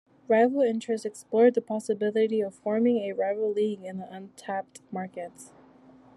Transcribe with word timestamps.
Rival 0.27 0.61
interests 0.61 1.05
explored 1.05 1.53
the 1.53 1.61
possibility 1.61 2.41
of 2.41 2.55
forming 2.55 2.97
a 3.03 3.13
rival 3.13 3.51
league 3.51 3.83
in 3.83 3.99
the 3.99 4.11
untapped 4.11 4.81
markets. 4.91 5.51